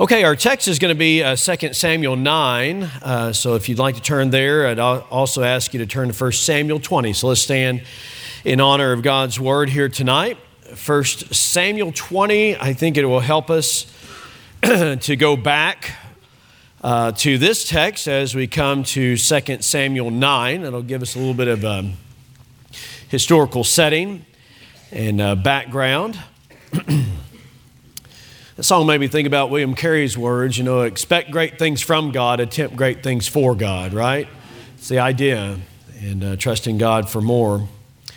[0.00, 2.82] Okay, our text is going to be uh, 2 Samuel 9.
[2.82, 6.24] Uh, so if you'd like to turn there, I'd also ask you to turn to
[6.24, 7.12] 1 Samuel 20.
[7.12, 7.84] So let's stand
[8.44, 10.36] in honor of God's word here tonight.
[10.84, 13.86] 1 Samuel 20, I think it will help us
[14.62, 15.92] to go back
[16.82, 20.64] uh, to this text as we come to 2 Samuel 9.
[20.64, 21.92] It'll give us a little bit of um,
[23.06, 24.26] historical setting
[24.90, 26.18] and uh, background.
[28.56, 32.12] The song made me think about William Carey's words, you know, expect great things from
[32.12, 34.28] God, attempt great things for God, right?
[34.76, 35.58] It's the idea,
[36.00, 37.68] and uh, trusting God for more.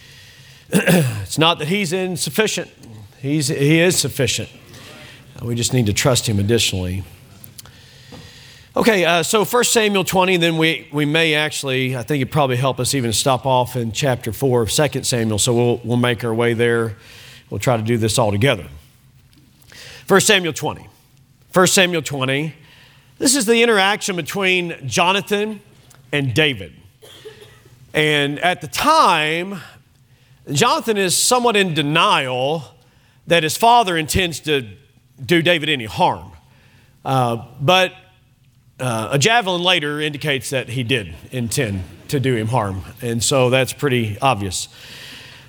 [0.70, 2.70] it's not that He's insufficient,
[3.20, 4.50] he's, He is sufficient.
[5.42, 7.04] We just need to trust Him additionally.
[8.76, 12.58] Okay, uh, so 1 Samuel 20, then we, we may actually, I think it probably
[12.58, 16.24] help us even stop off in chapter 4 of 2 Samuel, so we'll, we'll make
[16.24, 16.96] our way there.
[17.50, 18.68] We'll try to do this all together.
[20.08, 20.88] 1 Samuel 20.
[21.52, 22.54] 1 Samuel 20.
[23.18, 25.60] This is the interaction between Jonathan
[26.14, 26.74] and David.
[27.94, 29.60] And at the time,
[30.50, 32.64] Jonathan is somewhat in denial
[33.26, 34.66] that his father intends to
[35.26, 36.32] do David any harm.
[37.04, 37.92] Uh, but
[38.80, 42.84] uh, a javelin later indicates that he did intend to do him harm.
[43.02, 44.70] And so that's pretty obvious.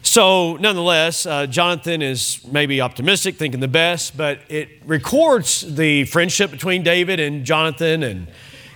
[0.02, 6.50] So, nonetheless, uh, Jonathan is maybe optimistic, thinking the best, but it records the friendship
[6.50, 8.28] between David and Jonathan and,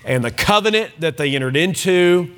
[0.05, 2.35] and the covenant that they entered into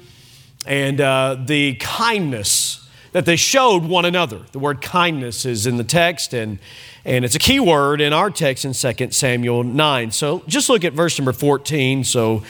[0.66, 4.40] and uh, the kindness that they showed one another.
[4.52, 6.58] The word kindness is in the text, and,
[7.04, 10.10] and it's a key word in our text in 2 Samuel 9.
[10.10, 12.04] So, just look at verse number 14.
[12.04, 12.42] So,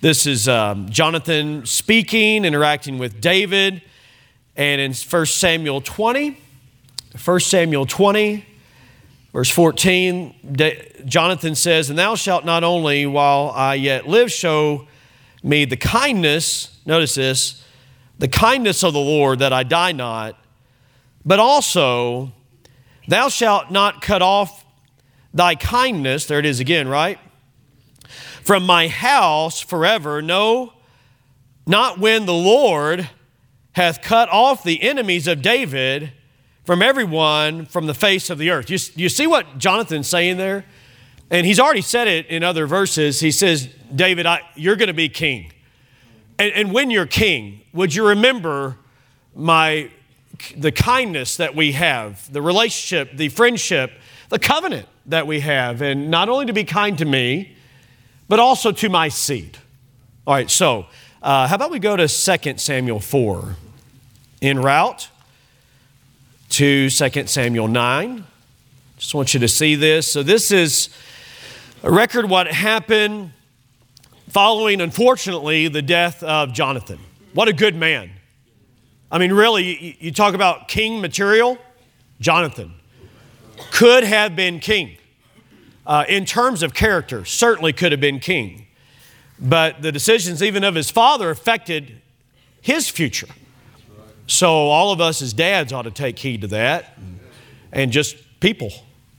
[0.00, 3.82] this is um, Jonathan speaking, interacting with David.
[4.58, 6.36] And in 1 Samuel 20,
[7.24, 8.44] 1 Samuel 20,
[9.32, 10.34] verse 14,
[11.06, 14.88] Jonathan says, And thou shalt not only while I yet live show
[15.44, 17.64] me the kindness, notice this,
[18.18, 20.36] the kindness of the Lord that I die not,
[21.24, 22.32] but also
[23.06, 24.64] thou shalt not cut off
[25.32, 27.20] thy kindness, there it is again, right?
[28.42, 30.20] From my house forever.
[30.20, 30.72] No,
[31.64, 33.08] not when the Lord
[33.78, 36.10] hath cut off the enemies of David
[36.64, 38.68] from everyone from the face of the earth.
[38.68, 40.64] You, you see what Jonathan's saying there?
[41.30, 43.20] And he's already said it in other verses.
[43.20, 45.52] He says, David, I, you're going to be king.
[46.40, 48.76] And, and when you're king, would you remember
[49.32, 49.92] my,
[50.56, 53.92] the kindness that we have, the relationship, the friendship,
[54.28, 57.56] the covenant that we have, and not only to be kind to me,
[58.26, 59.56] but also to my seed.
[60.26, 60.86] All right, so
[61.22, 63.56] uh, how about we go to 2 Samuel 4?
[64.40, 65.08] En route
[66.50, 68.24] to 2 Samuel 9.
[68.96, 70.10] Just want you to see this.
[70.10, 70.90] So, this is
[71.82, 73.32] a record what happened
[74.28, 76.98] following, unfortunately, the death of Jonathan.
[77.32, 78.10] What a good man.
[79.10, 81.58] I mean, really, you talk about king material,
[82.20, 82.74] Jonathan
[83.70, 84.96] could have been king.
[85.86, 88.66] Uh, in terms of character, certainly could have been king.
[89.40, 92.00] But the decisions, even of his father, affected
[92.60, 93.28] his future.
[94.28, 96.98] So, all of us as dads ought to take heed to that.
[97.72, 98.70] And just people.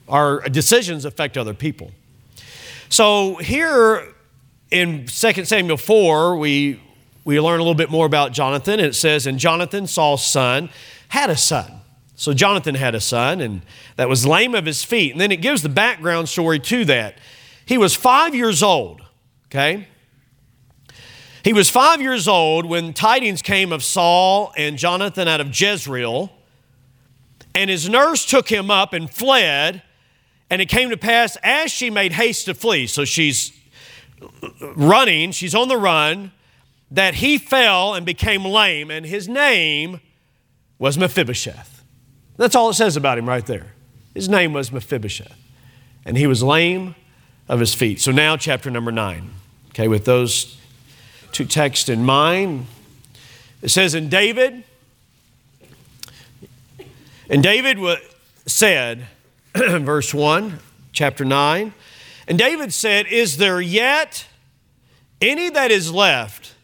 [0.08, 1.90] Our decisions affect other people.
[2.88, 4.14] So, here
[4.70, 6.80] in 2 Samuel 4, we,
[7.24, 8.74] we learn a little bit more about Jonathan.
[8.74, 10.70] And it says, And Jonathan, Saul's son,
[11.08, 11.80] had a son.
[12.14, 13.62] So, Jonathan had a son, and
[13.96, 15.10] that was lame of his feet.
[15.10, 17.18] And then it gives the background story to that.
[17.66, 19.02] He was five years old,
[19.46, 19.88] okay?
[21.42, 26.30] He was five years old when tidings came of Saul and Jonathan out of Jezreel,
[27.54, 29.82] and his nurse took him up and fled.
[30.52, 33.52] And it came to pass as she made haste to flee, so she's
[34.60, 36.32] running, she's on the run,
[36.90, 40.00] that he fell and became lame, and his name
[40.76, 41.84] was Mephibosheth.
[42.36, 43.74] That's all it says about him right there.
[44.12, 45.36] His name was Mephibosheth,
[46.04, 46.96] and he was lame
[47.48, 48.00] of his feet.
[48.00, 49.30] So now, chapter number nine.
[49.68, 50.56] Okay, with those
[51.32, 52.66] two texts in mind.
[53.62, 54.64] It says, in David,
[57.28, 57.78] and David
[58.46, 59.06] said,
[59.54, 60.58] verse 1,
[60.92, 61.72] chapter 9,
[62.26, 64.26] and David said, Is there yet
[65.20, 66.54] any that is left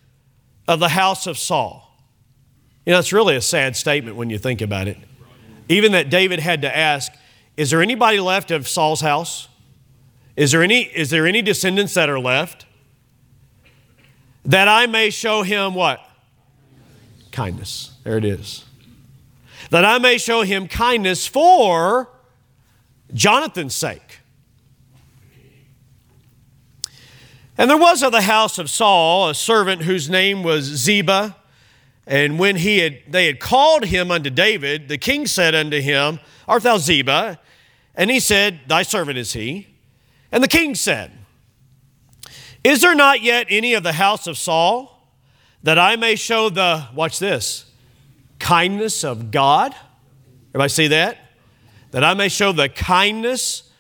[0.66, 1.82] of the house of Saul?
[2.84, 4.96] You know, it's really a sad statement when you think about it.
[5.68, 7.12] Even that David had to ask,
[7.56, 9.48] Is there anybody left of Saul's house?
[10.36, 12.66] Is there any, is there any descendants that are left?
[14.46, 16.00] That I may show him what?
[17.32, 17.93] Kindness.
[18.04, 18.64] There it is.
[19.70, 22.08] That I may show him kindness for
[23.12, 24.20] Jonathan's sake.
[27.58, 31.37] And there was of the house of Saul a servant whose name was Ziba.
[32.06, 36.20] And when he had, they had called him unto David, the king said unto him,
[36.46, 37.40] Art thou Ziba?
[37.96, 39.69] And he said, Thy servant is he.
[40.31, 41.10] And the king said,
[42.66, 45.08] Is there not yet any of the house of Saul
[45.62, 47.64] that I may show the, watch this,
[48.40, 49.72] kindness of God?
[50.48, 51.16] Everybody see that?
[51.92, 53.70] That I may show the kindness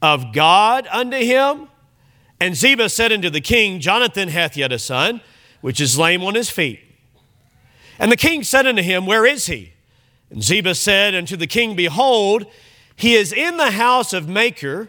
[0.00, 1.68] of God unto him?
[2.40, 5.20] And Ziba said unto the king, Jonathan hath yet a son,
[5.60, 6.80] which is lame on his feet.
[7.98, 9.74] And the king said unto him, Where is he?
[10.30, 12.46] And Ziba said unto the king, Behold,
[12.96, 14.88] he is in the house of Machir,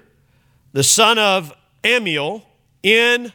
[0.72, 1.54] the son of
[1.84, 2.44] Ammiel,
[2.82, 3.34] in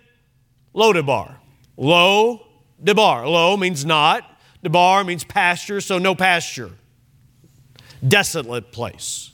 [0.76, 1.36] Lodebar.
[1.76, 2.46] Lo,
[2.82, 3.26] Debar.
[3.26, 4.30] Lo means not.
[4.62, 6.72] Debar means pasture, so no pasture.
[8.06, 9.32] Desolate place.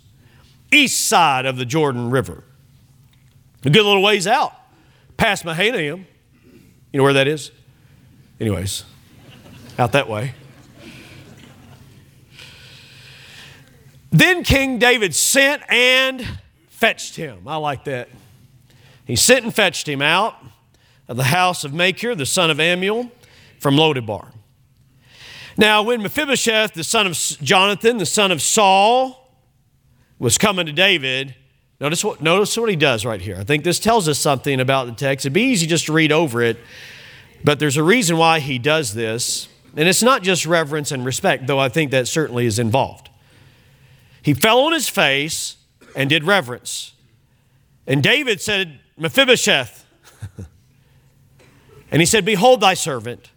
[0.71, 2.45] East side of the Jordan River.
[3.65, 4.53] A good little ways out
[5.17, 6.07] past Mahanaim.
[6.93, 7.51] You know where that is?
[8.41, 8.85] Anyways,
[9.79, 10.35] out that way.
[14.11, 16.27] Then King David sent and
[16.69, 17.47] fetched him.
[17.47, 18.09] I like that.
[19.07, 20.37] He sent and fetched him out
[21.09, 23.11] of the house of Machir, the son of Ammiel,
[23.59, 24.33] from Lodebar.
[25.57, 29.31] Now, when Mephibosheth, the son of Jonathan, the son of Saul,
[30.19, 31.35] was coming to David,
[31.83, 33.37] Notice what, notice what he does right here.
[33.37, 35.27] I think this tells us something about the text.
[35.27, 36.57] It'd be easy just to read over it,
[37.43, 39.49] but there's a reason why he does this.
[39.77, 43.11] And it's not just reverence and respect, though I think that certainly is involved.
[44.23, 45.57] He fell on his face
[45.97, 46.93] and did reverence.
[47.89, 49.82] And David said, Mephibosheth.
[51.93, 53.31] And he said, Behold thy servant.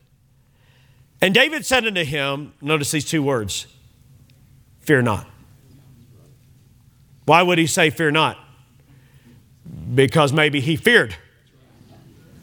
[1.22, 3.68] And David said unto him, notice these two words,
[4.80, 5.28] fear not.
[7.26, 8.38] Why would he say, Fear not?
[9.94, 11.16] Because maybe he feared.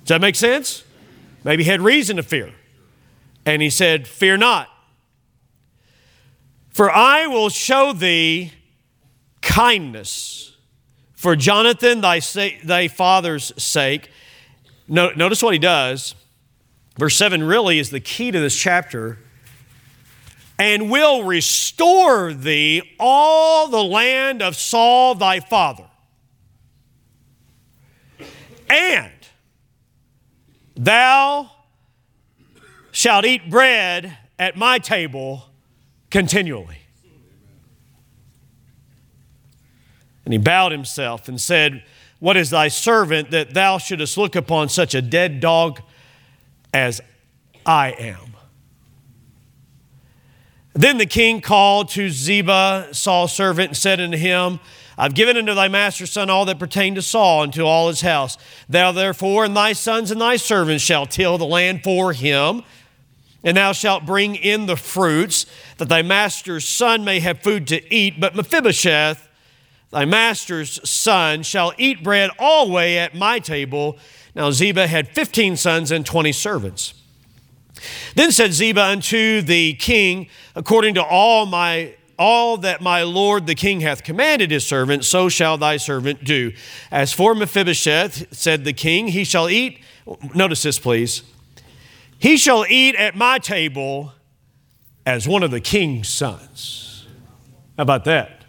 [0.04, 0.84] Does that make sense?
[1.44, 2.52] Maybe he had reason to fear.
[3.46, 4.68] And he said, Fear not.
[6.70, 8.52] For I will show thee
[9.40, 10.56] kindness
[11.12, 14.10] for Jonathan, thy, sa- thy father's sake.
[14.92, 16.14] No, notice what he does.
[16.98, 19.18] Verse 7 really is the key to this chapter
[20.58, 25.86] and will restore thee all the land of Saul thy father.
[28.68, 29.10] And
[30.76, 31.50] thou
[32.90, 35.46] shalt eat bread at my table
[36.10, 36.80] continually.
[40.26, 41.82] And he bowed himself and said,
[42.22, 45.80] What is thy servant that thou shouldest look upon such a dead dog
[46.72, 47.00] as
[47.66, 48.36] I am?
[50.72, 54.60] Then the king called to Ziba, Saul's servant, and said unto him,
[54.96, 58.02] I've given unto thy master's son all that pertained to Saul and to all his
[58.02, 58.38] house.
[58.68, 62.62] Thou therefore and thy sons and thy servants shall till the land for him,
[63.42, 65.44] and thou shalt bring in the fruits,
[65.78, 68.20] that thy master's son may have food to eat.
[68.20, 69.28] But Mephibosheth,
[69.92, 73.98] thy master's son, shall eat bread alway at my table.
[74.34, 76.94] Now Ziba had fifteen sons and twenty servants.
[78.14, 83.54] Then said Ziba unto the king, According to all my all that my lord the
[83.54, 86.52] king hath commanded his servant, so shall thy servant do.
[86.90, 89.80] As for Mephibosheth, said the king, he shall eat.
[90.34, 91.22] Notice this, please.
[92.18, 94.12] He shall eat at my table
[95.04, 97.06] as one of the king's sons.
[97.76, 98.41] How about that?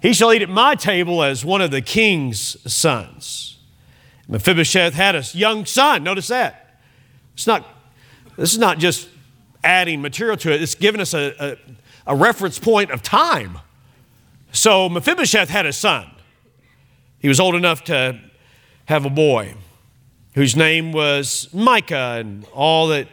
[0.00, 3.58] He shall eat at my table as one of the king's sons.
[4.28, 6.02] Mephibosheth had a young son.
[6.04, 6.80] Notice that.
[7.34, 7.66] It's not
[8.36, 9.08] this is not just
[9.64, 11.34] adding material to it, it's giving us a,
[12.06, 13.58] a, a reference point of time.
[14.52, 16.10] So Mephibosheth had a son.
[17.18, 18.20] He was old enough to
[18.86, 19.54] have a boy
[20.34, 23.08] whose name was Micah, and all that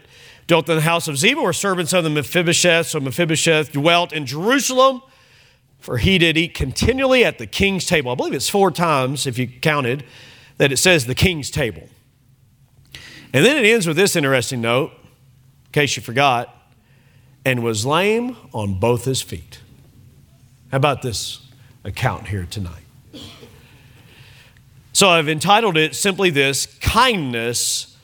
[0.46, 2.88] dwelt in the house of Ziba were servants of the Mephibosheth.
[2.88, 5.02] So Mephibosheth dwelt in Jerusalem,
[5.84, 8.10] for he did eat continually at the king's table.
[8.10, 10.06] I believe it's four times, if you counted,
[10.56, 11.90] that it says the king's table.
[13.34, 16.56] And then it ends with this interesting note in case you forgot,
[17.44, 19.60] and was lame on both his feet.
[20.72, 21.42] How about this
[21.84, 22.86] account here tonight?
[24.94, 27.98] So I've entitled it simply this Kindness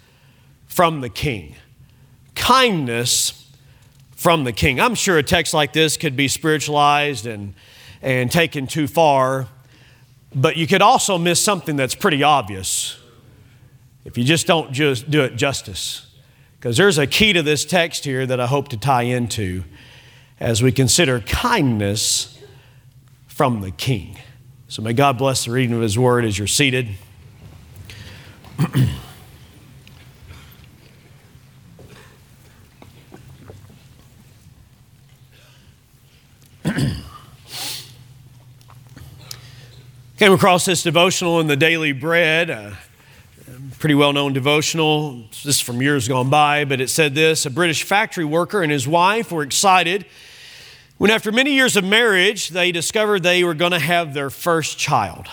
[0.68, 1.56] from the King.
[2.36, 3.50] Kindness
[4.18, 4.82] from the King.
[4.82, 7.54] I'm sure a text like this could be spiritualized and,
[8.02, 9.48] and taken too far.
[10.34, 12.98] But you could also miss something that's pretty obvious
[14.06, 16.06] if you just don't just do it justice.
[16.58, 19.64] Because there's a key to this text here that I hope to tie into
[20.40, 22.38] as we consider kindness
[23.28, 24.18] from the King.
[24.68, 26.90] So may God bless the reading of His Word as you're seated.
[40.20, 42.78] Came across this devotional in the Daily Bread, a
[43.78, 45.24] pretty well known devotional.
[45.30, 48.70] This is from years gone by, but it said this A British factory worker and
[48.70, 50.06] his wife were excited
[50.98, 54.78] when, after many years of marriage, they discovered they were going to have their first
[54.78, 55.30] child.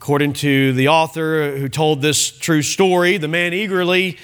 [0.00, 4.18] According to the author who told this true story, the man eagerly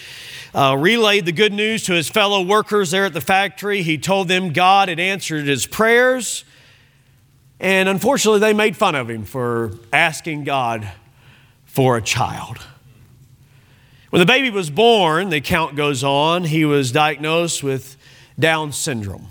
[0.55, 3.83] uh, relayed the good news to his fellow workers there at the factory.
[3.83, 6.45] He told them God had answered his prayers
[7.65, 10.87] and unfortunately, they made fun of him for asking God
[11.65, 12.59] for a child.
[14.11, 17.97] When the baby was born, the account goes on, he was diagnosed with
[18.39, 19.29] Down syndrome.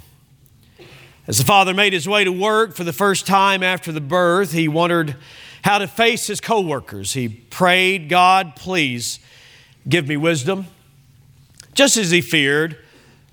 [1.28, 4.52] As the father made his way to work for the first time after the birth,
[4.52, 5.16] he wondered
[5.64, 7.14] how to face his coworkers.
[7.14, 9.20] He prayed, God, please
[9.88, 10.66] give me wisdom.
[11.76, 12.80] Just as he feared,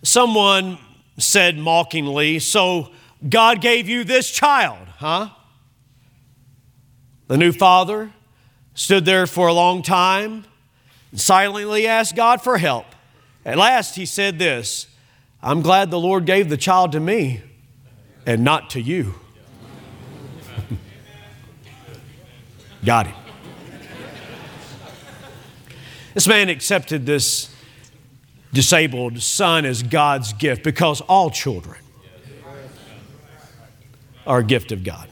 [0.02, 0.76] someone
[1.16, 2.90] said mockingly, So
[3.28, 5.30] God gave you this child, huh?
[7.26, 8.12] The new father
[8.74, 10.44] stood there for a long time
[11.10, 12.86] and silently asked God for help.
[13.44, 14.86] At last, he said this
[15.42, 17.42] I'm glad the Lord gave the child to me
[18.26, 19.14] and not to you.
[22.84, 23.14] Got it.
[26.14, 27.54] This man accepted this
[28.52, 31.78] disabled son as God's gift because all children
[34.38, 35.08] a gift of God.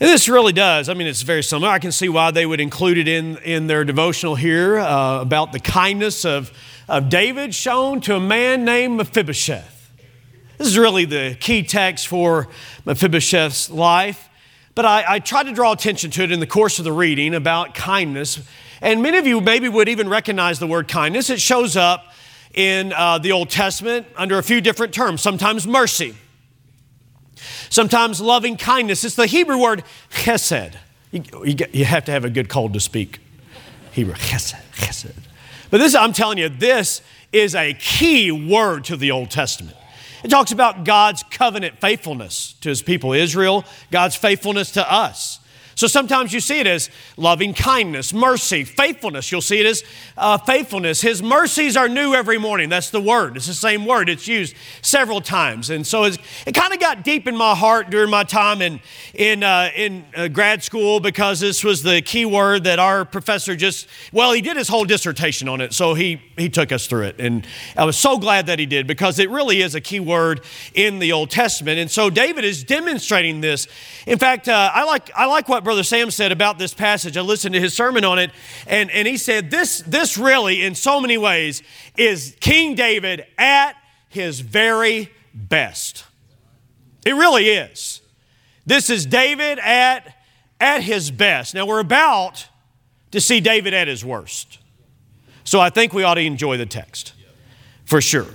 [0.00, 0.88] And this really does.
[0.88, 1.72] I mean, it's very similar.
[1.72, 5.50] I can see why they would include it in, in their devotional here uh, about
[5.50, 6.52] the kindness of,
[6.88, 9.90] of David shown to a man named Mephibosheth.
[10.56, 12.46] This is really the key text for
[12.84, 14.28] Mephibosheth's life.
[14.76, 17.34] But I, I tried to draw attention to it in the course of the reading
[17.34, 18.40] about kindness.
[18.80, 21.28] And many of you maybe would even recognize the word kindness.
[21.28, 22.04] It shows up
[22.54, 26.14] in uh, the Old Testament under a few different terms, sometimes mercy
[27.70, 29.04] Sometimes loving kindness.
[29.04, 30.74] It's the Hebrew word chesed.
[31.10, 33.20] You, you, you have to have a good cold to speak
[33.92, 34.14] Hebrew.
[34.14, 35.14] Chesed, chesed.
[35.70, 37.02] But this, I'm telling you, this
[37.32, 39.76] is a key word to the Old Testament.
[40.24, 45.40] It talks about God's covenant faithfulness to his people Israel, God's faithfulness to us.
[45.78, 49.30] So sometimes you see it as loving kindness, mercy, faithfulness.
[49.30, 49.84] You'll see it as
[50.16, 51.00] uh, faithfulness.
[51.00, 52.68] His mercies are new every morning.
[52.68, 53.36] That's the word.
[53.36, 54.08] It's the same word.
[54.08, 55.70] It's used several times.
[55.70, 56.18] And so it
[56.52, 58.80] kind of got deep in my heart during my time in,
[59.14, 63.54] in, uh, in uh, grad school because this was the key word that our professor
[63.54, 65.72] just, well, he did his whole dissertation on it.
[65.74, 67.20] So he, he took us through it.
[67.20, 70.40] And I was so glad that he did because it really is a key word
[70.74, 71.78] in the Old Testament.
[71.78, 73.68] And so David is demonstrating this.
[74.08, 77.18] In fact, uh, I, like, I like what Brother Sam said about this passage.
[77.18, 78.30] I listened to his sermon on it,
[78.66, 81.62] and, and he said, this, this really, in so many ways,
[81.98, 83.74] is King David at
[84.08, 86.06] his very best.
[87.04, 88.00] It really is.
[88.64, 90.16] This is David at,
[90.58, 91.54] at his best.
[91.54, 92.46] Now, we're about
[93.10, 94.60] to see David at his worst.
[95.44, 97.12] So I think we ought to enjoy the text
[97.84, 98.28] for sure.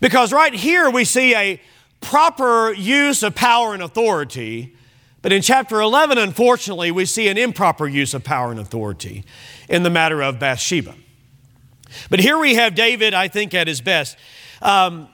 [0.00, 1.60] Because right here we see a
[2.00, 4.74] proper use of power and authority
[5.22, 9.24] but in chapter 11, unfortunately, we see an improper use of power and authority
[9.68, 10.94] in the matter of Bathsheba.
[12.10, 14.16] But here we have David, I think, at his best.
[14.60, 15.08] Um,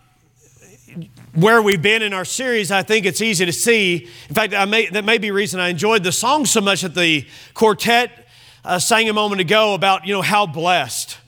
[1.34, 4.08] where we've been in our series, I think it's easy to see.
[4.28, 7.26] In fact, may, that may be reason I enjoyed the song so much that the
[7.54, 8.26] quartet
[8.64, 11.18] uh, sang a moment ago about, you know, how blessed,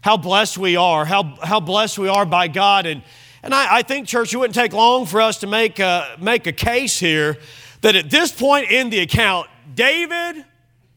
[0.00, 2.86] how blessed we are, how, how blessed we are by God.
[2.86, 3.02] And,
[3.42, 6.46] and I, I think, church, it wouldn't take long for us to make a, make
[6.46, 7.38] a case here
[7.80, 10.44] that at this point in the account, David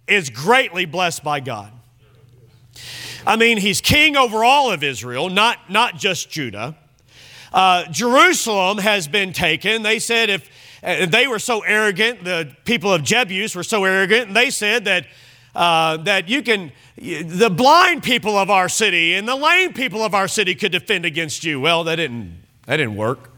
[0.07, 1.71] is greatly blessed by God.
[3.25, 6.75] I mean, he's king over all of Israel, not, not just Judah.
[7.53, 9.83] Uh, Jerusalem has been taken.
[9.83, 10.49] They said if
[10.81, 14.85] uh, they were so arrogant, the people of Jebus were so arrogant, and they said
[14.85, 15.05] that,
[15.53, 20.15] uh, that you can, the blind people of our city and the lame people of
[20.15, 21.59] our city could defend against you.
[21.59, 23.31] Well, that didn't, that didn't work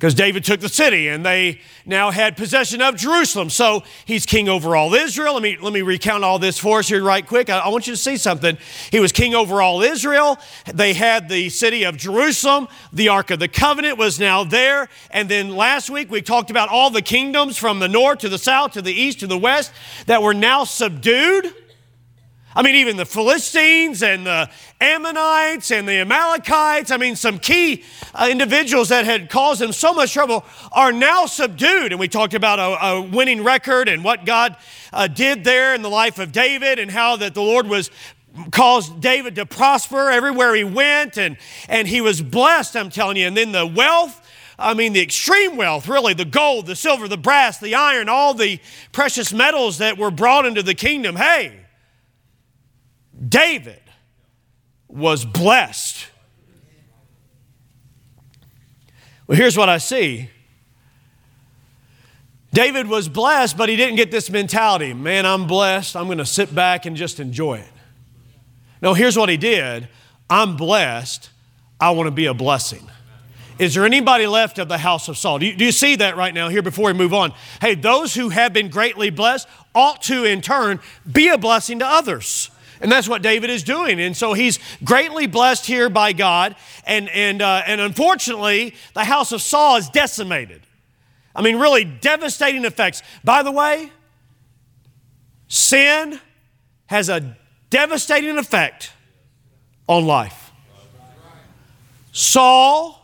[0.00, 3.50] because David took the city and they now had possession of Jerusalem.
[3.50, 5.34] So he's king over all Israel.
[5.34, 7.50] Let me, let me recount all this for us here right quick.
[7.50, 8.56] I, I, want you to see something.
[8.90, 10.38] He was king over all Israel.
[10.72, 12.66] They had the city of Jerusalem.
[12.94, 14.88] The Ark of the Covenant was now there.
[15.10, 18.38] And then last week we talked about all the kingdoms from the north to the
[18.38, 19.70] south to the east to the west
[20.06, 21.54] that were now subdued.
[22.54, 27.84] I mean, even the Philistines and the Ammonites and the Amalekites, I mean, some key
[28.12, 31.92] uh, individuals that had caused them so much trouble are now subdued.
[31.92, 34.56] And we talked about a, a winning record and what God
[34.92, 37.90] uh, did there in the life of David and how that the Lord was
[38.50, 41.36] caused David to prosper everywhere he went and,
[41.68, 43.28] and he was blessed, I'm telling you.
[43.28, 44.26] And then the wealth
[44.62, 48.34] I mean, the extreme wealth, really, the gold, the silver, the brass, the iron, all
[48.34, 48.60] the
[48.92, 51.16] precious metals that were brought into the kingdom.
[51.16, 51.60] Hey,
[53.26, 53.82] David
[54.88, 56.06] was blessed.
[59.26, 60.30] Well, here's what I see.
[62.52, 65.96] David was blessed, but he didn't get this mentality man, I'm blessed.
[65.96, 67.72] I'm going to sit back and just enjoy it.
[68.82, 69.88] No, here's what he did
[70.28, 71.30] I'm blessed.
[71.78, 72.86] I want to be a blessing.
[73.58, 75.38] Is there anybody left of the house of Saul?
[75.38, 77.32] Do you, do you, see that right now here before we move on?
[77.60, 81.86] Hey, those who have been greatly blessed ought to, in turn, be a blessing to
[81.86, 82.50] others.
[82.80, 84.00] And that's what David is doing.
[84.00, 86.56] And so he's greatly blessed here by God.
[86.86, 90.62] And, and, uh, and unfortunately, the house of Saul is decimated.
[91.34, 93.02] I mean, really devastating effects.
[93.22, 93.92] By the way,
[95.48, 96.20] sin
[96.86, 97.36] has a
[97.68, 98.92] devastating effect
[99.86, 100.50] on life.
[102.12, 103.00] Saul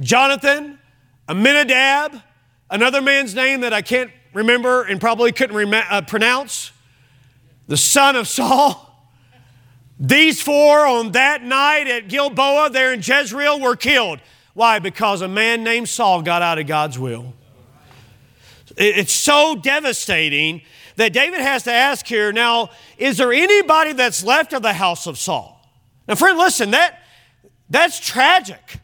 [0.00, 0.78] Jonathan,
[1.26, 2.22] Abinadab,
[2.70, 6.72] another man's name that I can't remember and probably couldn't rem- uh, pronounce,
[7.66, 8.87] the son of Saul.
[10.00, 14.20] These four on that night at Gilboa there in Jezreel were killed.
[14.54, 14.78] Why?
[14.78, 17.34] Because a man named Saul got out of God's will.
[18.76, 20.62] It's so devastating
[20.96, 25.06] that David has to ask here now, is there anybody that's left of the house
[25.06, 25.60] of Saul?
[26.06, 27.02] Now, friend, listen, that,
[27.68, 28.80] that's tragic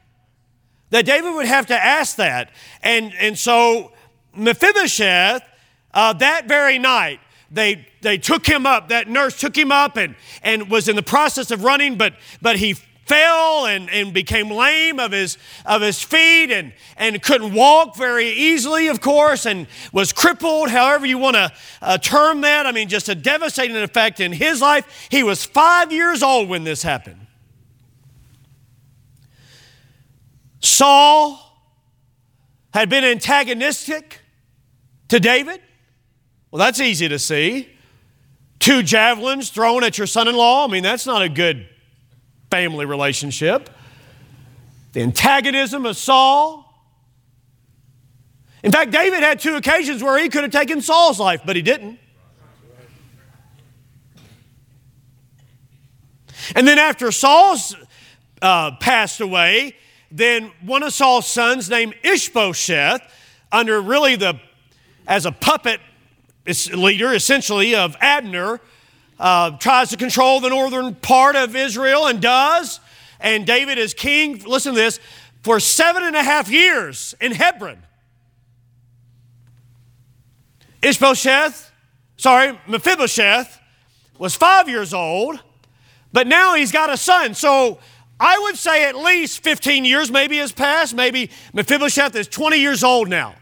[0.91, 2.51] that David would have to ask that.
[2.83, 3.93] And, and so
[4.37, 5.43] Mephibosheth,
[5.93, 8.89] uh, that very night, they, they took him up.
[8.89, 12.57] That nurse took him up and, and was in the process of running, but, but
[12.57, 12.75] he
[13.07, 15.37] fell and, and became lame of his,
[15.67, 21.07] of his feet and, and couldn't walk very easily, of course, and was crippled, however
[21.07, 22.67] you want to uh, term that.
[22.67, 25.09] I mean, just a devastating effect in his life.
[25.11, 27.27] He was five years old when this happened.
[30.61, 31.39] Saul
[32.73, 34.21] had been antagonistic
[35.09, 35.61] to David.
[36.55, 37.69] Well, that's easy to see.
[38.61, 40.65] Two javelins thrown at your son in law.
[40.65, 41.69] I mean, that's not a good
[42.49, 43.69] family relationship.
[44.93, 46.73] The antagonism of Saul.
[48.63, 51.63] In fact, David had two occasions where he could have taken Saul's life, but he
[51.63, 51.99] didn't.
[56.55, 57.75] And then after Saul's
[58.41, 59.75] uh, passed away,
[60.09, 63.03] then one of Saul's sons, named Ishbosheth,
[63.51, 64.39] under really the,
[65.09, 65.81] as a puppet
[66.47, 68.61] leader, essentially, of Abner,
[69.19, 72.81] uh, tries to control the northern part of Israel and does.
[73.21, 75.01] And David is king, listen to this,
[75.43, 77.83] for seven and a half years in Hebron.
[80.83, 81.73] Ishbosheth,
[82.17, 83.59] sorry, Mephibosheth
[84.19, 85.41] was five years old,
[86.13, 87.35] but now he's got a son.
[87.35, 87.79] So
[88.21, 90.95] I would say at least 15 years maybe has passed.
[90.95, 93.35] Maybe Mephibosheth is 20 years old now.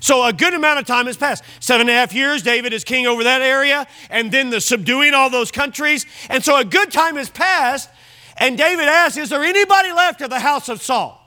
[0.00, 1.44] So a good amount of time has passed.
[1.60, 5.14] Seven and a half years, David is king over that area, and then the subduing
[5.14, 6.06] all those countries.
[6.28, 7.90] And so a good time has passed,
[8.36, 11.18] and David asks, Is there anybody left of the house of Saul?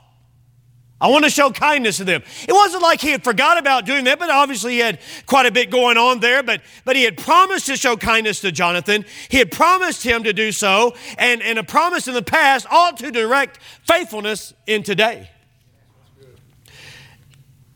[1.03, 2.23] I want to show kindness to them.
[2.47, 5.51] It wasn't like he had forgot about doing that, but obviously he had quite a
[5.51, 6.41] bit going on there.
[6.41, 9.03] But, but he had promised to show kindness to Jonathan.
[9.27, 12.95] He had promised him to do so, and, and a promise in the past ought
[12.99, 15.29] to direct faithfulness in today.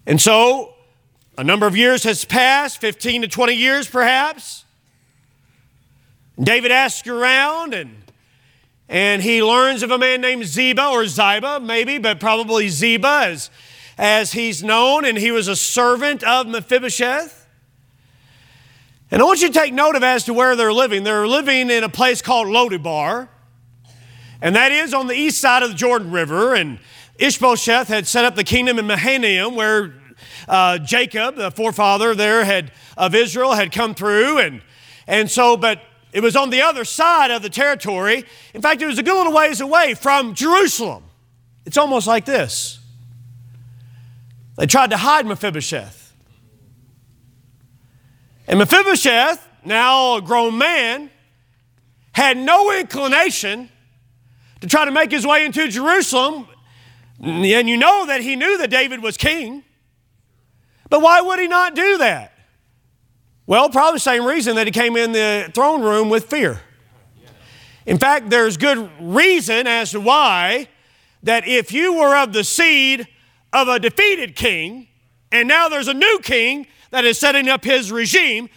[0.05, 0.76] And so,
[1.37, 4.65] a number of years has passed 15 to 20 years perhaps.
[6.39, 8.03] David asks around and
[8.89, 13.49] and he learns of a man named Ziba or Ziba, maybe, but probably Ziba as,
[13.97, 17.45] as he's known, and he was a servant of Mephibosheth.
[19.11, 21.03] And I want you to take note of as to where they're living.
[21.03, 23.27] They're living in a place called Lodebar,
[24.41, 26.53] and that is on the east side of the Jordan River.
[26.55, 26.79] And
[27.19, 29.93] Ishbosheth had set up the kingdom in Mahanaim, where
[30.47, 34.61] uh, Jacob, the forefather there, had of Israel, had come through, and
[35.07, 35.81] and so, but
[36.11, 38.23] it was on the other side of the territory.
[38.53, 41.03] In fact, it was a good little ways away from Jerusalem.
[41.65, 42.79] It's almost like this.
[44.57, 46.13] They tried to hide Mephibosheth.
[48.47, 51.11] And Mephibosheth, now a grown man,
[52.13, 53.69] had no inclination
[54.61, 56.47] to try to make his way into Jerusalem.
[57.21, 59.63] And you know that he knew that David was king.
[60.89, 62.33] But why would he not do that?
[63.45, 66.61] Well, probably the same reason that he came in the throne room with fear.
[67.85, 70.67] In fact, there's good reason as to why
[71.23, 73.07] that if you were of the seed
[73.53, 74.87] of a defeated king,
[75.31, 78.49] and now there's a new king that is setting up his regime,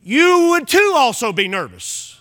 [0.00, 2.17] you would too also be nervous.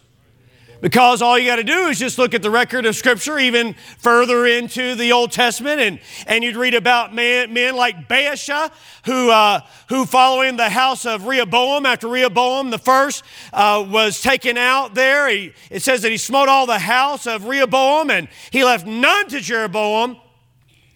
[0.79, 3.75] Because all you got to do is just look at the record of Scripture, even
[3.97, 8.71] further into the Old Testament, and, and you'd read about men, men like Baasha,
[9.05, 14.57] who, uh, who following the house of Rehoboam, after Rehoboam the first uh, was taken
[14.57, 18.63] out there, he, it says that he smote all the house of Rehoboam, and he
[18.63, 20.17] left none to Jeroboam.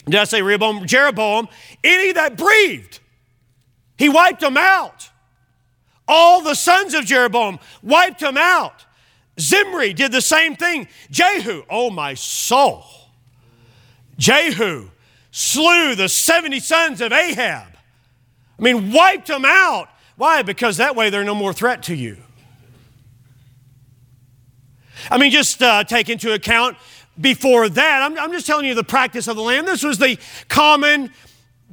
[0.05, 0.85] Did I say Rehoboam?
[0.85, 1.47] Jeroboam,
[1.83, 2.99] any that breathed.
[3.97, 5.09] He wiped them out.
[6.07, 8.85] All the sons of Jeroboam wiped them out.
[9.39, 10.87] Zimri did the same thing.
[11.09, 12.85] Jehu, oh my soul.
[14.17, 14.89] Jehu
[15.31, 17.67] slew the 70 sons of Ahab.
[18.59, 19.89] I mean, wiped them out.
[20.17, 20.43] Why?
[20.43, 22.17] Because that way they're no more threat to you.
[25.09, 26.77] I mean, just uh, take into account
[27.19, 29.67] before that, I'm, I'm just telling you the practice of the land.
[29.67, 30.17] This was the
[30.47, 31.11] common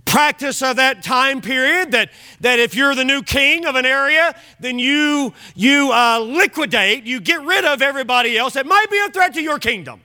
[0.08, 4.34] practice of that time period that, that if you're the new king of an area,
[4.58, 9.10] then you, you uh, liquidate, you get rid of everybody else that might be a
[9.10, 10.00] threat to your kingdom.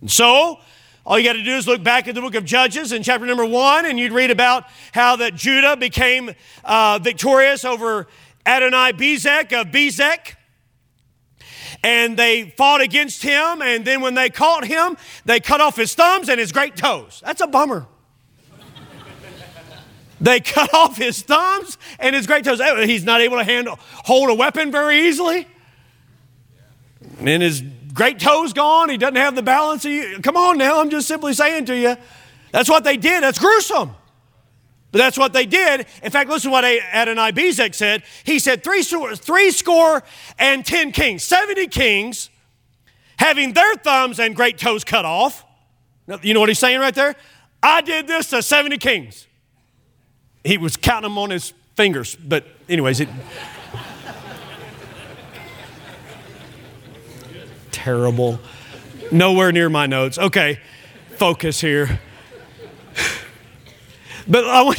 [0.00, 0.60] And so,
[1.06, 3.24] all you got to do is look back at the book of Judges in chapter
[3.26, 8.06] number one, and you'd read about how that Judah became uh, victorious over
[8.44, 10.34] Adonai Bezek of Bezek.
[11.82, 15.94] And they fought against him, and then when they caught him, they cut off his
[15.94, 17.22] thumbs and his great toes.
[17.24, 17.86] That's a bummer.
[20.20, 22.60] They cut off his thumbs and his great toes.
[22.60, 25.46] Eh, he's not able to handle, hold a weapon very easily.
[27.20, 27.62] And his
[27.94, 28.88] great toes gone.
[28.88, 29.82] He doesn't have the balance.
[29.82, 31.96] He, come on now, I'm just simply saying to you.
[32.52, 33.22] That's what they did.
[33.22, 33.94] That's gruesome.
[34.90, 35.86] But that's what they did.
[36.02, 38.02] In fact, listen to what Adonai Bezek said.
[38.24, 40.02] He said, three, three score
[40.38, 42.30] and ten kings, 70 kings,
[43.18, 45.44] having their thumbs and great toes cut off.
[46.22, 47.16] You know what he's saying right there?
[47.62, 49.27] I did this to 70 kings.
[50.44, 53.08] He was counting them on his fingers, but, anyways, it.
[57.88, 58.38] terrible.
[59.10, 60.18] Nowhere near my notes.
[60.18, 60.60] Okay,
[61.16, 62.00] focus here.
[64.26, 64.78] But I want.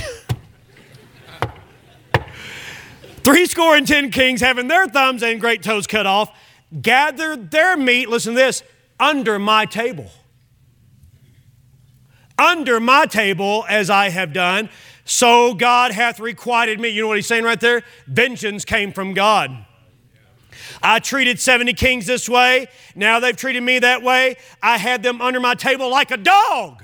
[3.23, 6.31] Three score and ten kings, having their thumbs and great toes cut off,
[6.81, 8.63] gathered their meat, listen to this,
[8.99, 10.11] under my table.
[12.37, 14.69] Under my table, as I have done,
[15.09, 16.89] so God hath requited me.
[16.89, 17.81] You know what he's saying right there?
[18.05, 19.65] Vengeance came from God.
[20.83, 22.67] I treated 70 kings this way.
[22.93, 24.37] Now they've treated me that way.
[24.61, 26.83] I had them under my table like a dog.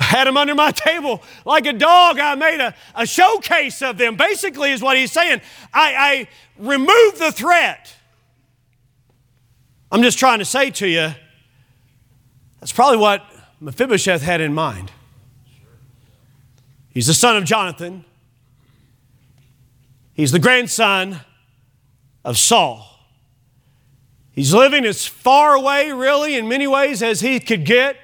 [0.00, 2.18] I had them under my table like a dog.
[2.18, 5.42] I made a, a showcase of them, basically, is what he's saying.
[5.74, 7.94] I, I removed the threat.
[9.90, 11.10] I'm just trying to say to you,
[12.60, 13.22] that's probably what
[13.60, 14.90] Mephibosheth had in mind.
[16.92, 18.04] He's the son of Jonathan.
[20.14, 21.20] He's the grandson
[22.24, 22.88] of Saul.
[24.32, 27.96] He's living as far away, really, in many ways, as he could get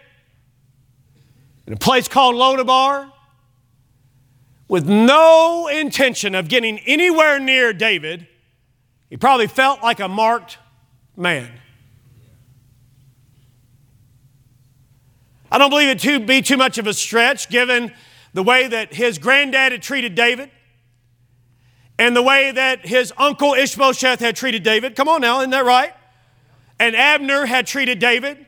[1.66, 3.12] in a place called Lodebar
[4.68, 8.27] with no intention of getting anywhere near David.
[9.09, 10.59] He probably felt like a marked
[11.16, 11.51] man.
[15.51, 17.92] I don't believe it to be too much of a stretch given
[18.38, 20.48] the way that his granddad had treated David
[21.98, 24.94] and the way that his uncle Ishbosheth had treated David.
[24.94, 25.92] Come on now, isn't that right?
[26.79, 28.46] And Abner had treated David.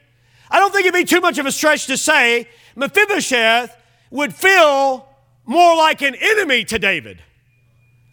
[0.48, 3.76] I don't think it'd be too much of a stretch to say Mephibosheth
[4.12, 5.09] would feel
[5.44, 7.20] more like an enemy to David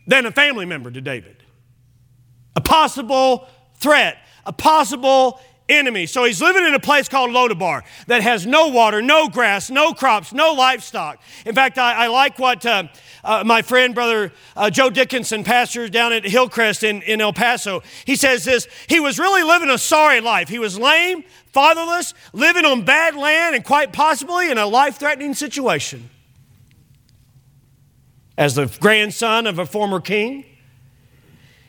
[0.07, 1.43] than a family member to David.
[2.55, 6.05] A possible threat, a possible enemy.
[6.05, 9.93] So he's living in a place called Lodebar that has no water, no grass, no
[9.93, 11.19] crops, no livestock.
[11.45, 12.83] In fact, I, I like what uh,
[13.23, 17.83] uh, my friend, brother uh, Joe Dickinson, pastor down at Hillcrest in, in El Paso,
[18.05, 20.47] he says this He was really living a sorry life.
[20.47, 25.33] He was lame, fatherless, living on bad land, and quite possibly in a life threatening
[25.33, 26.09] situation.
[28.37, 30.45] As the grandson of a former king.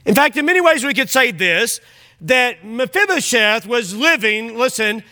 [0.05, 1.81] In fact, in many ways, we could say this
[2.21, 5.05] that Mephibosheth was living, listen,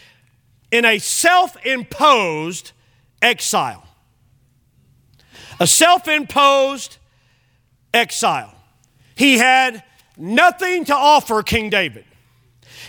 [0.70, 2.72] in a self imposed
[3.22, 3.86] exile.
[5.60, 6.98] A self imposed
[7.94, 8.54] exile.
[9.14, 9.82] He had
[10.16, 12.04] nothing to offer King David.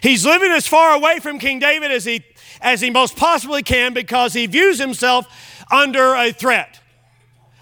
[0.02, 2.24] He's living as far away from King David as he,
[2.62, 5.28] as he most possibly can because he views himself
[5.72, 6.80] under a threat.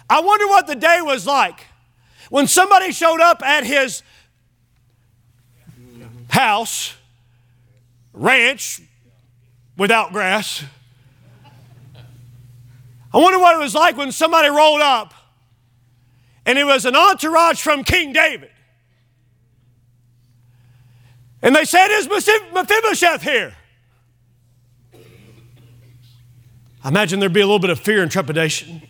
[0.09, 1.59] I wonder what the day was like
[2.29, 4.03] when somebody showed up at his
[6.35, 6.93] house,
[8.13, 8.81] ranch
[9.77, 10.63] without grass.
[13.13, 15.13] I wonder what it was like when somebody rolled up
[16.45, 18.51] and it was an entourage from King David.
[21.41, 23.55] And they said, Is Mephibosheth here?
[26.83, 28.81] I imagine there'd be a little bit of fear and trepidation.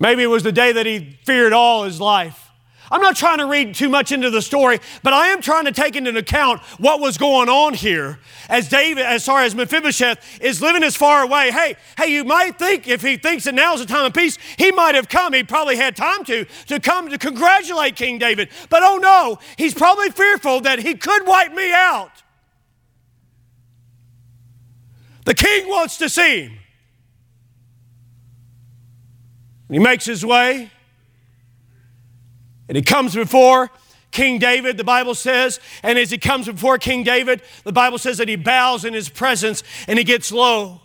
[0.00, 2.47] Maybe it was the day that he feared all his life.
[2.90, 5.72] I'm not trying to read too much into the story, but I am trying to
[5.72, 10.62] take into account what was going on here as David, as far as Mephibosheth is
[10.62, 11.50] living as far away.
[11.50, 14.38] Hey, hey, you might think if he thinks that now is a time of peace,
[14.56, 15.34] he might have come.
[15.34, 18.48] He probably had time to, to come to congratulate King David.
[18.70, 22.10] But oh no, he's probably fearful that he could wipe me out.
[25.26, 26.58] The king wants to see him.
[29.70, 30.70] He makes his way.
[32.68, 33.70] And he comes before
[34.10, 38.18] King David, the Bible says, and as he comes before King David, the Bible says
[38.18, 40.80] that he bows in his presence and he gets low.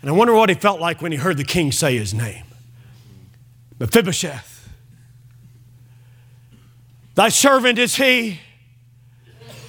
[0.00, 2.44] And I wonder what he felt like when he heard the king say his name
[3.78, 4.68] Mephibosheth.
[7.14, 8.40] Thy servant is he.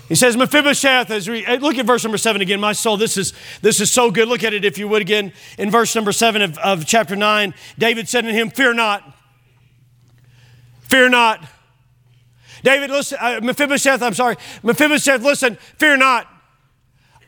[0.09, 3.33] He says, Mephibosheth, as we look at verse number seven again, my soul, this is
[3.61, 4.27] this is so good.
[4.27, 7.55] Look at it if you would again in verse number seven of, of chapter nine.
[7.79, 9.14] David said to him, Fear not.
[10.89, 11.45] Fear not.
[12.63, 14.37] David, listen, uh, Mephibosheth, I'm sorry.
[14.63, 16.27] Mephibosheth, listen, fear not.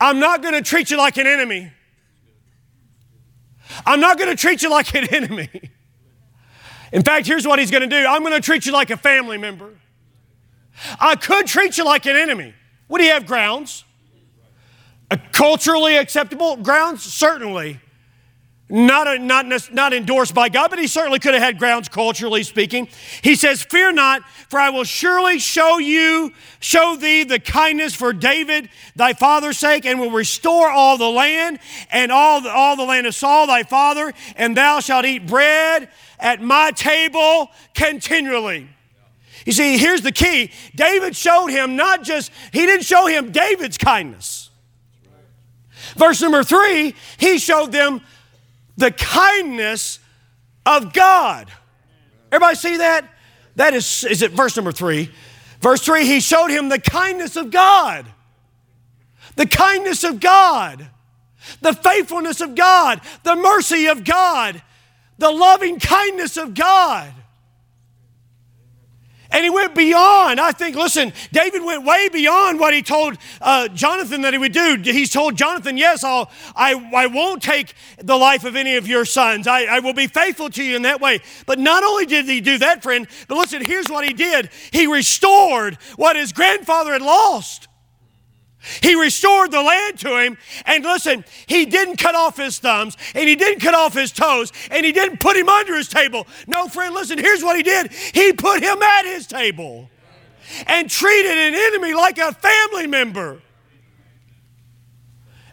[0.00, 1.72] I'm not going to treat you like an enemy.
[3.86, 5.48] I'm not going to treat you like an enemy.
[6.92, 8.96] In fact, here's what he's going to do I'm going to treat you like a
[8.96, 9.74] family member.
[11.00, 12.54] I could treat you like an enemy.
[12.88, 13.84] Would he have grounds?
[15.10, 17.02] A culturally acceptable grounds?
[17.02, 17.80] Certainly
[18.70, 22.88] not, not, not endorsed by God, but he certainly could have had grounds culturally speaking.
[23.22, 28.12] He says, Fear not, for I will surely show you, show thee the kindness for
[28.12, 32.84] David, thy father's sake, and will restore all the land and all the, all the
[32.84, 38.68] land of Saul, thy father, and thou shalt eat bread at my table continually.
[39.46, 43.78] You see, here's the key David showed him not just, he didn't show him David's
[43.78, 44.50] kindness.
[45.96, 48.02] Verse number three, he showed them
[48.78, 49.98] the kindness
[50.64, 51.50] of God.
[52.32, 53.04] Everybody see that?
[53.56, 55.10] That is, is it verse number three?
[55.60, 58.06] Verse three, he showed him the kindness of God.
[59.34, 60.88] The kindness of God.
[61.60, 63.00] The faithfulness of God.
[63.24, 64.62] The mercy of God.
[65.18, 67.12] The loving kindness of God.
[69.30, 70.40] And he went beyond.
[70.40, 74.52] I think, listen, David went way beyond what he told uh, Jonathan that he would
[74.52, 74.78] do.
[74.82, 79.04] He's told Jonathan, Yes, I'll, I, I won't take the life of any of your
[79.04, 79.46] sons.
[79.46, 81.20] I, I will be faithful to you in that way.
[81.44, 84.86] But not only did he do that, friend, but listen, here's what he did he
[84.86, 87.67] restored what his grandfather had lost.
[88.82, 90.38] He restored the land to him.
[90.66, 94.52] And listen, he didn't cut off his thumbs and he didn't cut off his toes
[94.70, 96.26] and he didn't put him under his table.
[96.46, 99.88] No, friend, listen, here's what he did he put him at his table
[100.66, 103.42] and treated an enemy like a family member.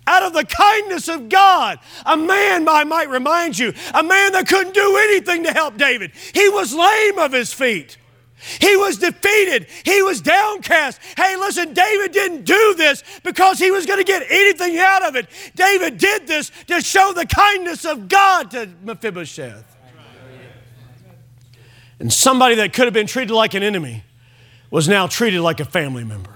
[0.08, 4.48] Out of the kindness of God, a man, I might remind you, a man that
[4.48, 6.12] couldn't do anything to help David.
[6.34, 7.98] He was lame of his feet.
[8.38, 9.68] He was defeated.
[9.84, 11.00] He was downcast.
[11.18, 15.16] Hey, listen, David didn't do this because he was going to get anything out of
[15.16, 15.28] it.
[15.56, 19.64] David did this to show the kindness of God to Mephibosheth.
[22.00, 24.04] And somebody that could have been treated like an enemy
[24.70, 26.32] was now treated like a family member.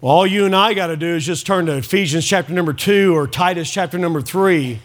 [0.00, 2.72] Well, all you and I got to do is just turn to Ephesians chapter number
[2.72, 4.80] two or Titus chapter number three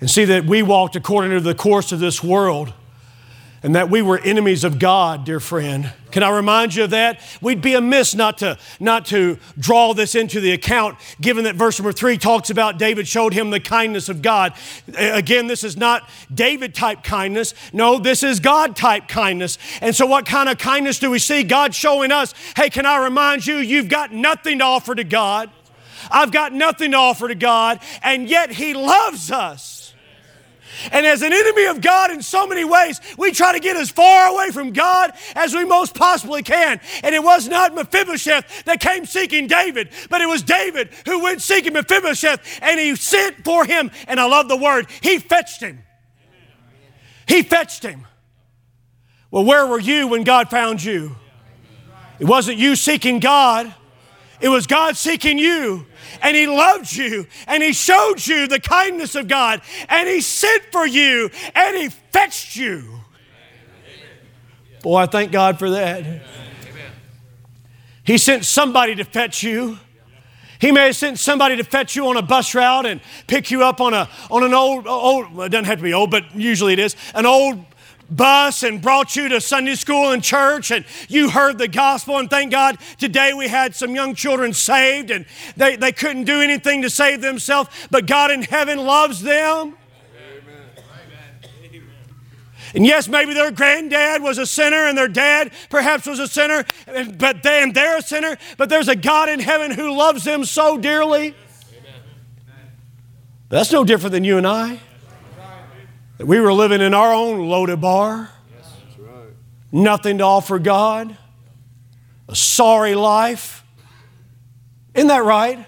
[0.00, 2.72] and see that we walked according to the course of this world
[3.62, 5.92] and that we were enemies of God, dear friend.
[6.10, 7.20] Can I remind you of that?
[7.40, 11.78] We'd be amiss not to, not to draw this into the account, given that verse
[11.78, 14.54] number three talks about David showed him the kindness of God.
[14.96, 17.54] Again, this is not David type kindness.
[17.72, 19.58] No, this is God type kindness.
[19.80, 21.44] And so, what kind of kindness do we see?
[21.44, 25.50] God showing us, hey, can I remind you, you've got nothing to offer to God.
[26.10, 29.79] I've got nothing to offer to God, and yet He loves us.
[30.92, 33.90] And as an enemy of God in so many ways, we try to get as
[33.90, 36.80] far away from God as we most possibly can.
[37.02, 41.42] And it was not Mephibosheth that came seeking David, but it was David who went
[41.42, 43.90] seeking Mephibosheth and he sent for him.
[44.06, 45.82] And I love the word, he fetched him.
[47.26, 48.06] He fetched him.
[49.30, 51.14] Well, where were you when God found you?
[52.18, 53.72] It wasn't you seeking God,
[54.40, 55.86] it was God seeking you
[56.22, 60.64] and He loved you and He showed you the kindness of God and He sent
[60.72, 63.00] for you and He fetched you.
[64.82, 66.22] Boy, I thank God for that.
[68.04, 69.78] He sent somebody to fetch you.
[70.58, 73.64] He may have sent somebody to fetch you on a bus route and pick you
[73.64, 76.74] up on, a, on an old, old, it doesn't have to be old, but usually
[76.74, 77.64] it is, an old
[78.10, 82.18] bus and brought you to Sunday school and church and you heard the gospel.
[82.18, 86.40] And thank God today we had some young children saved and they, they couldn't do
[86.40, 89.76] anything to save themselves, but God in heaven loves them.
[92.74, 96.64] And yes, maybe their granddad was a sinner and their dad perhaps was a sinner,
[97.18, 100.78] but then they're a sinner, but there's a God in heaven who loves them so
[100.78, 101.34] dearly.
[103.48, 104.80] That's no different than you and I.
[106.20, 108.28] That we were living in our own Lodebar,
[109.72, 111.16] nothing to offer God,
[112.28, 113.64] a sorry life.
[114.94, 115.64] Isn't that right?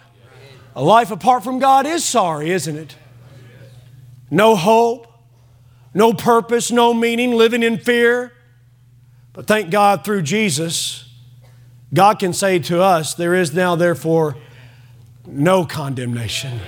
[0.76, 2.96] A life apart from God is sorry, isn't it?
[4.30, 5.10] No hope,
[5.94, 8.34] no purpose, no meaning, living in fear.
[9.32, 11.08] But thank God through Jesus,
[11.94, 14.36] God can say to us, There is now, therefore,
[15.26, 16.60] no condemnation.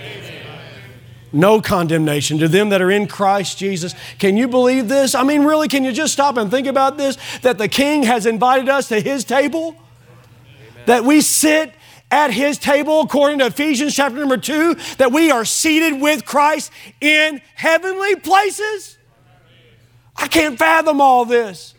[1.35, 3.95] No condemnation to them that are in Christ Jesus.
[4.19, 5.15] Can you believe this?
[5.15, 7.19] I mean, really, can you just stop and think about this?
[7.43, 9.75] That the King has invited us to his table?
[9.75, 10.85] Amen.
[10.87, 11.75] That we sit
[12.11, 16.71] at his table, according to Ephesians chapter number two, that we are seated with Christ
[17.01, 18.97] in heavenly places?
[20.17, 21.75] I can't fathom all this.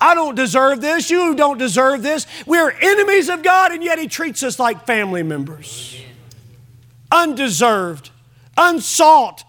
[0.00, 1.10] I don't deserve this.
[1.10, 2.26] You don't deserve this.
[2.46, 6.00] We're enemies of God, and yet He treats us like family members.
[7.10, 8.10] Undeserved,
[8.56, 9.44] unsought.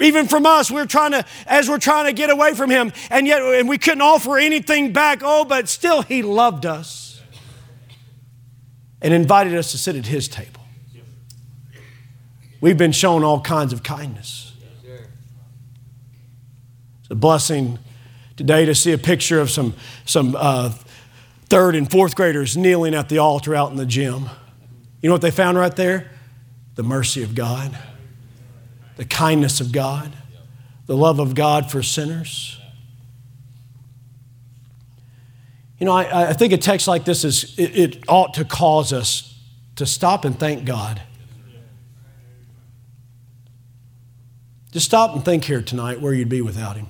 [0.00, 3.26] Even from us, we're trying to, as we're trying to get away from Him, and
[3.26, 5.20] yet and we couldn't offer anything back.
[5.22, 7.20] Oh, but still He loved us
[9.02, 10.62] and invited us to sit at His table.
[12.60, 14.52] We've been shown all kinds of kindness
[17.00, 17.78] It's a blessing
[18.36, 19.74] today to see a picture of some,
[20.06, 20.72] some uh,
[21.48, 24.30] third and fourth graders kneeling at the altar out in the gym.
[25.02, 26.12] You know what they found right there?
[26.76, 27.76] The mercy of God,
[29.02, 30.12] the kindness of God,
[30.86, 32.56] the love of God for sinners.
[35.80, 38.92] You know, I, I think a text like this is, it, it ought to cause
[38.92, 39.36] us
[39.74, 41.02] to stop and thank God.
[44.70, 46.86] Just stop and think here tonight where you'd be without Him.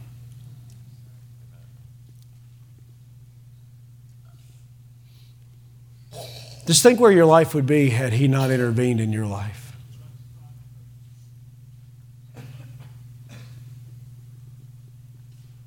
[6.67, 9.62] Just think where your life would be had He not intervened in your life.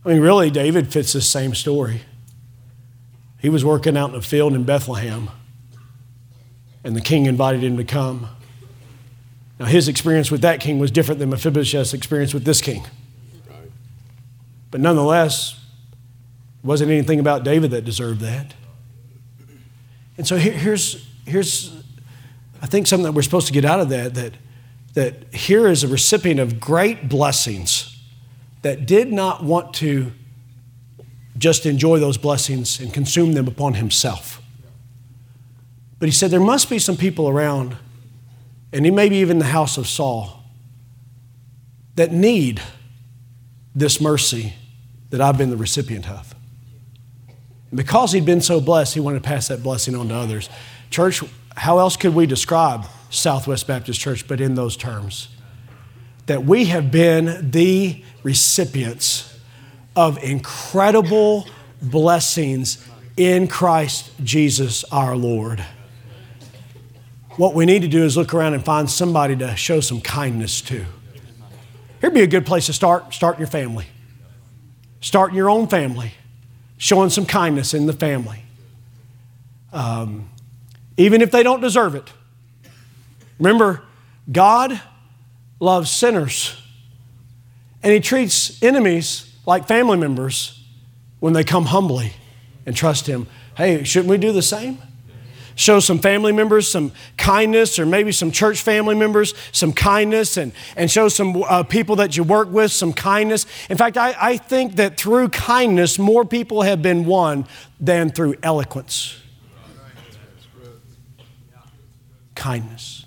[0.05, 2.01] I mean, really, David fits this same story.
[3.39, 5.29] He was working out in a field in Bethlehem,
[6.83, 8.27] and the king invited him to come.
[9.59, 12.85] Now, his experience with that king was different than Mephibosheth's experience with this king.
[14.69, 15.59] But nonetheless,
[16.63, 18.53] it wasn't anything about David that deserved that.
[20.17, 21.75] And so here, here's, here's,
[22.61, 24.33] I think, something that we're supposed to get out of that, that,
[24.93, 27.94] that here is a recipient of great blessings
[28.65, 30.12] that did not want to
[31.38, 34.41] just enjoy those blessings and consume them upon himself.
[35.99, 37.78] But he said there must be some people around,
[38.73, 40.43] and maybe even the house of Saul,
[41.93, 42.60] that need
[43.75, 44.56] this mercy
[45.12, 46.34] that I've been the recipient of.
[47.69, 50.49] And because he'd been so blessed, he wanted to pass that blessing on to others.
[50.89, 51.21] Church,
[51.56, 55.28] how else could we describe Southwest Baptist Church but in those terms?
[56.25, 59.38] That we have been the recipients
[59.95, 61.47] of incredible
[61.81, 62.85] blessings
[63.15, 65.63] in Christ Jesus our Lord.
[67.38, 70.61] What we need to do is look around and find somebody to show some kindness
[70.61, 70.85] to.
[71.99, 73.13] Here'd be a good place to start.
[73.13, 73.88] Start your family.
[75.01, 76.13] Start your own family
[76.77, 78.43] showing some kindness in the family.
[79.71, 80.29] Um,
[80.97, 82.11] even if they don't deserve it.
[83.39, 83.81] Remember,
[84.31, 84.79] God
[85.65, 86.56] loves sinners,
[87.84, 90.63] and He treats enemies like family members
[91.19, 92.13] when they come humbly
[92.65, 93.28] and trust Him.
[93.58, 94.78] Hey, shouldn't we do the same?
[95.56, 100.52] show some family members some kindness, or maybe some church family members some kindness, and,
[100.75, 103.46] and show some uh, people that you work with some kindness.
[103.69, 107.48] In fact, I, I think that through kindness, more people have been won
[107.79, 109.21] than through eloquence.
[112.35, 113.04] Kindness.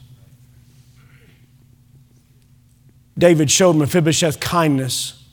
[3.18, 5.24] David showed Mephibosheth kindness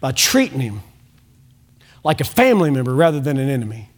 [0.00, 0.82] by treating him
[2.02, 3.90] like a family member rather than an enemy.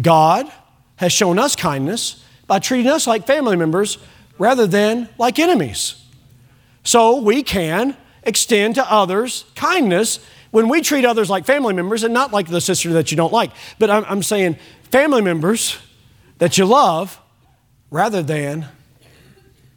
[0.00, 0.50] God
[0.96, 3.98] has shown us kindness by treating us like family members
[4.38, 6.02] rather than like enemies.
[6.82, 10.18] So we can extend to others kindness
[10.50, 13.32] when we treat others like family members and not like the sister that you don't
[13.32, 13.50] like.
[13.78, 14.56] But I'm, I'm saying
[14.90, 15.76] family members
[16.38, 17.20] that you love
[17.90, 18.66] rather than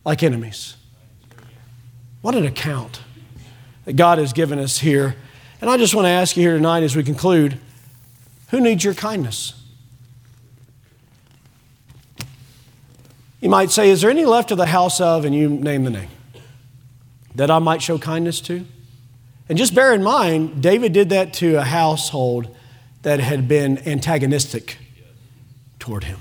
[0.05, 0.75] like enemies.
[2.23, 3.01] What an account
[3.83, 5.17] that God has given us here
[5.59, 7.57] And I just want to ask you here tonight as we conclude
[8.49, 9.53] who needs your kindness?
[13.41, 15.89] You might say, Is there any left of the house of, and you name the
[15.89, 16.09] name,
[17.35, 18.65] that I might show kindness to?
[19.49, 22.53] And just bear in mind, David did that to a household
[23.01, 24.77] that had been antagonistic
[25.79, 26.19] toward him.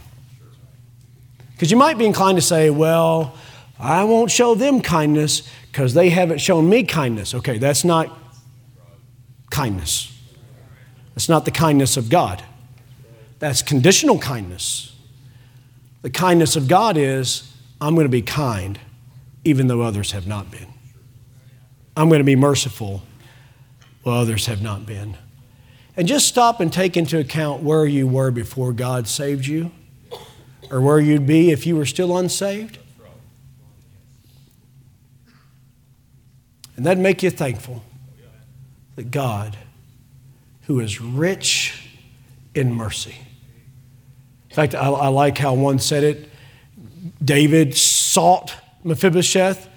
[1.53, 3.37] Because you might be inclined to say, Well,
[3.83, 7.35] I won't show them kindness because they haven't shown me kindness.
[7.35, 8.17] Okay, that's not
[9.51, 10.17] kindness.
[11.15, 12.45] That's not the kindness of God.
[13.41, 14.95] That's conditional kindness.
[16.03, 18.79] The kindness of God is I'm going to be kind
[19.45, 20.69] even though others have not been.
[21.97, 23.03] I'm going to be merciful
[24.05, 25.17] while others have not been.
[25.97, 29.73] And just stop and take into account where you were before God saved you
[30.71, 32.79] or where you'd be if you were still unsaved.
[36.77, 37.83] And that'd make you thankful
[38.97, 39.57] that God,
[40.63, 41.89] who is rich
[42.55, 43.17] in mercy.
[44.51, 46.29] In fact, I, I like how one said it.
[47.25, 48.55] David sought
[48.85, 49.69] Mephibosheth,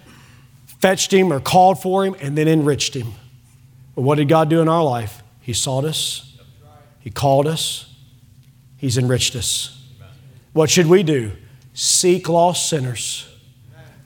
[0.66, 3.14] fetched him or called for him, and then enriched him.
[3.96, 5.24] But what did God do in our life?
[5.42, 6.34] He sought us,
[7.00, 7.94] He called us,
[8.78, 9.82] He's enriched us.
[10.54, 11.32] What should we do?
[11.74, 13.28] Seek lost sinners,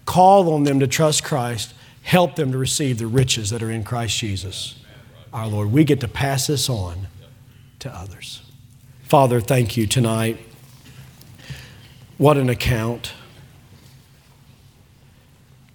[0.06, 1.74] call on them to trust Christ,
[2.10, 4.74] help them to receive the riches that are in Christ Jesus,
[5.32, 5.72] our Lord.
[5.72, 7.06] We get to pass this on
[7.78, 8.42] to others.
[9.04, 10.40] Father, thank you tonight.
[12.18, 13.14] What an account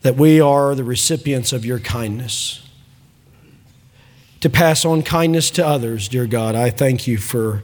[0.03, 2.69] that we are the recipients of your kindness.
[4.41, 7.63] To pass on kindness to others, dear God, I thank you for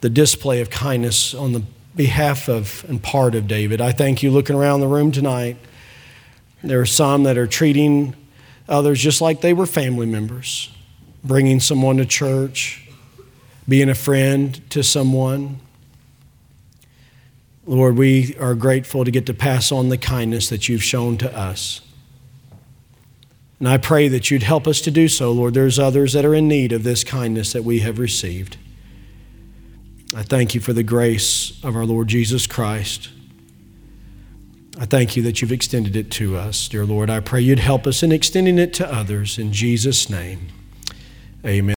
[0.00, 1.64] the display of kindness on the
[1.96, 3.80] behalf of and part of David.
[3.80, 5.56] I thank you looking around the room tonight.
[6.64, 8.14] There are some that are treating
[8.68, 10.70] others just like they were family members,
[11.24, 12.88] bringing someone to church,
[13.68, 15.60] being a friend to someone.
[17.66, 21.36] Lord, we are grateful to get to pass on the kindness that you've shown to
[21.36, 21.80] us.
[23.60, 25.54] And I pray that you'd help us to do so, Lord.
[25.54, 28.56] There's others that are in need of this kindness that we have received.
[30.16, 33.10] I thank you for the grace of our Lord Jesus Christ.
[34.78, 37.10] I thank you that you've extended it to us, dear Lord.
[37.10, 39.38] I pray you'd help us in extending it to others.
[39.38, 40.48] In Jesus' name,
[41.44, 41.70] amen.